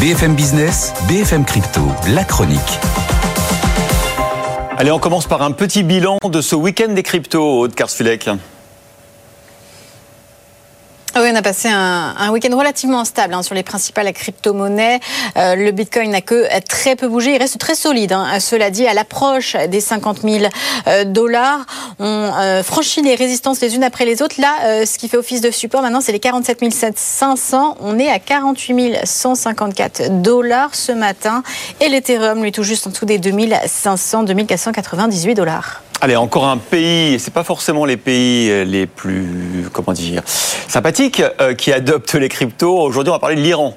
BFM 0.00 0.34
Business, 0.34 0.94
BFM 1.08 1.44
Crypto, 1.44 1.82
la 2.14 2.24
chronique. 2.24 2.58
Allez, 4.78 4.90
on 4.90 4.98
commence 4.98 5.26
par 5.26 5.42
un 5.42 5.50
petit 5.50 5.82
bilan 5.82 6.16
de 6.24 6.40
ce 6.40 6.56
week-end 6.56 6.94
des 6.94 7.02
cryptos, 7.02 7.60
Aude 7.60 7.74
Karsfilek. 7.74 8.30
Oui, 11.22 11.28
on 11.30 11.36
a 11.36 11.42
passé 11.42 11.68
un, 11.68 12.30
week-end 12.30 12.56
relativement 12.56 13.04
stable 13.04 13.34
hein, 13.34 13.42
sur 13.42 13.54
les 13.54 13.62
principales 13.62 14.10
crypto-monnaies. 14.10 15.00
Euh, 15.36 15.54
le 15.54 15.70
Bitcoin 15.70 16.12
n'a 16.12 16.22
que 16.22 16.46
très 16.60 16.96
peu 16.96 17.08
bougé. 17.08 17.34
Il 17.34 17.38
reste 17.38 17.58
très 17.58 17.74
solide. 17.74 18.12
Hein. 18.12 18.40
Cela 18.40 18.70
dit, 18.70 18.86
à 18.86 18.94
l'approche 18.94 19.54
des 19.68 19.80
50 19.80 20.22
000 20.22 20.46
euh, 20.86 21.04
dollars, 21.04 21.66
on 21.98 22.06
euh, 22.06 22.62
franchit 22.62 23.02
les 23.02 23.16
résistances 23.16 23.60
les 23.60 23.74
unes 23.74 23.84
après 23.84 24.06
les 24.06 24.22
autres. 24.22 24.40
Là, 24.40 24.54
euh, 24.64 24.86
ce 24.86 24.96
qui 24.96 25.08
fait 25.08 25.18
office 25.18 25.42
de 25.42 25.50
support 25.50 25.82
maintenant, 25.82 26.00
c'est 26.00 26.12
les 26.12 26.20
47 26.20 26.96
500. 26.96 27.76
On 27.80 27.98
est 27.98 28.08
à 28.08 28.18
48 28.18 29.00
154 29.04 30.22
dollars 30.22 30.74
ce 30.74 30.92
matin. 30.92 31.42
Et 31.82 31.90
l'Ethereum, 31.90 32.42
lui, 32.42 32.50
tout 32.50 32.62
juste 32.62 32.86
en 32.86 32.90
dessous 32.90 33.04
des 33.04 33.18
2500, 33.18 34.22
2498 34.22 35.34
dollars. 35.34 35.82
Allez, 36.02 36.16
encore 36.16 36.46
un 36.46 36.56
pays, 36.56 37.18
c'est 37.20 37.30
pas 37.30 37.44
forcément 37.44 37.84
les 37.84 37.98
pays 37.98 38.64
les 38.64 38.86
plus, 38.86 39.68
comment 39.70 39.92
dire, 39.92 40.22
sympathiques 40.26 41.22
euh, 41.42 41.52
qui 41.52 41.74
adoptent 41.74 42.14
les 42.14 42.30
cryptos. 42.30 42.80
Aujourd'hui, 42.80 43.10
on 43.10 43.16
va 43.16 43.18
parler 43.18 43.36
de 43.36 43.42
l'Iran. 43.42 43.74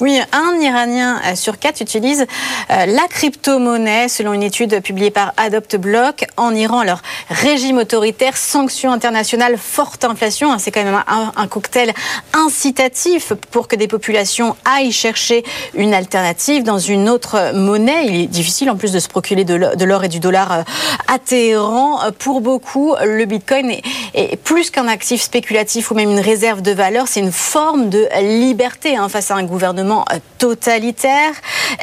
Oui, 0.00 0.18
un 0.32 0.58
Iranien 0.58 1.20
euh, 1.26 1.34
sur 1.34 1.58
quatre 1.58 1.82
utilise 1.82 2.26
euh, 2.70 2.86
la 2.86 3.06
crypto-monnaie, 3.08 4.08
selon 4.08 4.32
une 4.32 4.42
étude 4.42 4.80
publiée 4.80 5.10
par 5.10 5.34
AdoptBlock. 5.36 6.24
En 6.38 6.54
Iran, 6.54 6.82
leur 6.84 7.02
régime 7.28 7.76
autoritaire, 7.76 8.38
sanctions 8.38 8.92
internationales, 8.92 9.58
forte 9.58 10.04
inflation, 10.04 10.52
hein, 10.52 10.58
c'est 10.58 10.70
quand 10.70 10.82
même 10.82 11.02
un, 11.06 11.46
cocktail 11.48 11.92
incitatif 12.32 13.34
pour 13.50 13.68
que 13.68 13.76
des 13.76 13.88
populations 13.88 14.56
aillent 14.64 14.92
chercher 14.92 15.44
une 15.74 15.92
alternative 15.92 16.62
dans 16.62 16.78
une 16.78 17.10
autre 17.10 17.52
monnaie. 17.54 18.06
Il 18.06 18.14
est 18.22 18.26
difficile 18.26 18.70
en 18.70 18.76
plus 18.76 18.92
de 18.92 19.00
se 19.00 19.08
procurer 19.08 19.44
de 19.44 19.84
l'or 19.84 20.04
et 20.04 20.08
du 20.08 20.20
dollar 20.20 20.52
euh, 20.52 20.62
à 21.08 21.18
Téhéran. 21.18 21.98
Pour 22.18 22.40
beaucoup, 22.40 22.94
le 23.04 23.26
Bitcoin 23.26 23.70
est, 23.70 23.82
est 24.14 24.36
plus 24.36 24.70
qu'un 24.70 24.88
actif 24.88 25.20
spéculatif 25.20 25.90
ou 25.90 25.94
même 25.94 26.10
une 26.10 26.20
réserve 26.20 26.62
de 26.62 26.72
valeur, 26.72 27.06
c'est 27.06 27.20
une 27.20 27.32
forme 27.32 27.90
de 27.90 28.08
liberté 28.22 28.96
hein, 28.96 29.10
face 29.10 29.30
à 29.30 29.34
un 29.34 29.44
gouvernement 29.44 29.89
totalitaire. 30.38 31.32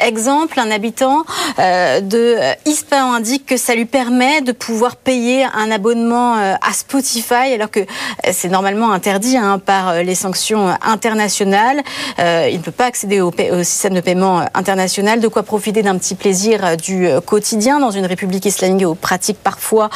Exemple, 0.04 0.58
un 0.58 0.70
habitant 0.70 1.24
euh, 1.58 2.00
de 2.00 2.36
Ispahan 2.66 3.12
indique 3.12 3.46
que 3.46 3.56
ça 3.56 3.74
lui 3.74 3.84
permet 3.84 4.40
de 4.40 4.52
pouvoir 4.52 4.96
payer 4.96 5.44
un 5.44 5.70
abonnement 5.70 6.36
euh, 6.36 6.54
à 6.60 6.72
Spotify 6.72 7.52
alors 7.54 7.70
que 7.70 7.80
euh, 7.80 7.84
c'est 8.32 8.48
normalement 8.48 8.92
interdit 8.92 9.36
hein, 9.36 9.58
par 9.58 10.02
les 10.02 10.14
sanctions 10.14 10.76
internationales. 10.82 11.82
il 12.18 12.56
ne 12.58 12.62
peut 12.62 12.72
pas 12.72 12.86
accéder 12.86 13.20
au, 13.20 13.28
au, 13.28 13.62
système 13.62 13.94
de 13.94 14.00
paiement 14.00 14.44
international, 14.54 15.20
de 15.20 15.28
quoi 15.28 15.42
profiter 15.42 15.82
d'un 15.82 15.96
petit 15.98 16.14
plaisir 16.14 16.76
du 16.76 17.08
quotidien 17.24 17.78
dans 17.80 17.90
une 17.90 18.06
république 18.06 18.44
islamique 18.44 18.86
aux 18.86 18.94
pratiques 18.94 19.38
parfois 19.42 19.88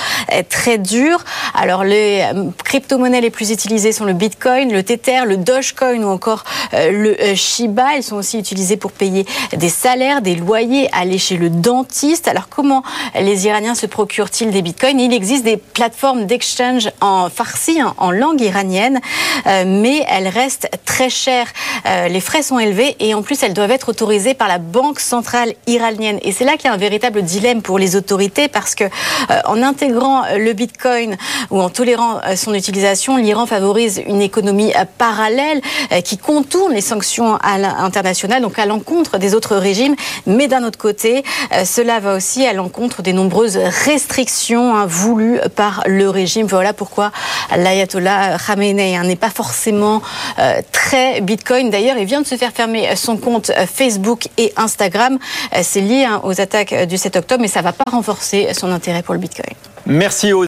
très 0.48 0.78
dures. 0.78 1.24
Alors 1.54 1.84
les 1.84 2.24
crypto-monnaies 2.64 3.20
les 3.20 3.30
plus 3.30 3.50
utilisées 3.50 3.92
sont 3.92 4.04
le 4.04 4.12
Bitcoin, 4.12 4.72
le 4.72 4.82
Tether, 4.82 5.24
le 5.26 5.36
Dogecoin 5.36 6.02
ou 6.02 6.08
encore 6.08 6.44
le 6.72 7.34
Shiba. 7.34 7.96
Elles 7.96 8.02
sont 8.02 8.16
aussi 8.16 8.38
utilisées 8.38 8.76
pour 8.76 8.92
payer 8.92 9.26
des 9.52 9.68
salaires, 9.68 10.22
des 10.22 10.34
loyers, 10.34 10.88
aller 10.92 11.18
chez 11.18 11.36
le 11.36 11.50
dentiste. 11.50 12.28
Alors 12.28 12.48
comment 12.48 12.82
les 13.18 13.46
Iraniens 13.46 13.74
se 13.74 13.86
procurent-ils 13.86 14.50
des 14.50 14.62
bitcoins? 14.62 15.00
Il 15.00 15.12
existe 15.12 15.44
des 15.44 15.56
plateformes 15.56 16.26
d'exchange 16.26 16.90
en 17.00 17.28
farsi, 17.28 17.80
hein, 17.80 17.94
en 17.98 18.10
langue 18.10 18.40
iranienne, 18.40 19.00
euh, 19.46 19.64
mais 19.66 20.04
elles 20.08 20.28
restent 20.28 20.68
très 20.84 21.10
chères. 21.10 21.48
Euh, 21.86 22.08
les 22.08 22.20
frais 22.20 22.42
sont 22.42 22.58
élevés 22.58 22.96
et 23.00 23.14
en 23.14 23.22
plus 23.22 23.42
elles 23.42 23.54
doivent 23.54 23.70
être 23.70 23.88
autorisées 23.88 24.34
par 24.34 24.48
la 24.48 24.58
Banque 24.58 25.00
centrale 25.00 25.54
iranienne. 25.66 26.18
Et 26.22 26.32
c'est 26.32 26.44
là 26.44 26.56
qu'il 26.56 26.66
y 26.66 26.68
a 26.68 26.72
un 26.72 26.78
véritable 26.78 27.22
dilemme 27.22 27.62
pour 27.62 27.78
les 27.78 27.96
autorités 27.96 28.48
parce 28.48 28.74
que 28.74 28.84
euh, 28.84 29.40
en 29.46 29.62
intégrant 29.62 30.22
le 30.36 30.52
bitcoin 30.52 31.16
ou 31.50 31.60
en 31.60 31.68
tolérant 31.68 32.20
son 32.36 32.54
utilisation, 32.54 33.16
l'Iran 33.16 33.46
favorise 33.46 34.02
une 34.06 34.22
économie 34.22 34.72
parallèle 34.98 35.60
qui 36.04 36.18
contourne 36.18 36.72
les 36.72 36.80
sanctions 36.80 37.38
internationales, 37.42 38.42
donc 38.42 38.58
à 38.58 38.66
l'encontre 38.66 39.18
des 39.18 39.34
autres 39.34 39.56
régimes. 39.56 39.96
Mais 40.26 40.48
d'un 40.48 40.64
autre 40.64 40.78
côté, 40.78 41.24
euh, 41.52 41.64
cela 41.64 42.00
va 42.00 42.14
aussi 42.14 42.44
à 42.46 42.52
l'encontre 42.52 43.02
des 43.02 43.12
nombreuses 43.12 43.56
restrictions 43.56 44.74
hein, 44.74 44.86
voulues 44.86 45.40
par 45.54 45.82
le 45.86 46.08
régime. 46.08 46.46
Voilà 46.46 46.72
pourquoi 46.72 47.12
l'ayatollah 47.56 48.36
Khamenei 48.38 48.96
hein, 48.96 49.04
n'est 49.04 49.16
pas 49.16 49.30
forcément 49.30 50.02
euh, 50.38 50.60
très 50.72 51.20
Bitcoin. 51.20 51.70
D'ailleurs, 51.70 51.96
il 51.98 52.04
vient 52.04 52.22
de 52.22 52.26
se 52.26 52.36
faire 52.36 52.52
fermer 52.52 52.94
son 52.96 53.16
compte 53.16 53.50
euh, 53.50 53.66
Facebook 53.66 54.28
et 54.38 54.52
Instagram. 54.56 55.18
C'est 55.62 55.80
lié 55.80 56.04
hein, 56.04 56.20
aux 56.24 56.40
attaques 56.40 56.74
du 56.86 56.96
7 56.96 57.16
octobre, 57.16 57.42
mais 57.42 57.48
ça 57.48 57.60
ne 57.60 57.64
va 57.64 57.72
pas 57.72 57.90
renforcer 57.90 58.48
son 58.54 58.70
intérêt 58.70 59.02
pour 59.02 59.14
le 59.14 59.20
Bitcoin. 59.20 59.54
Merci. 59.86 60.32